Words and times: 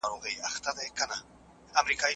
ورینرخ 0.03 2.01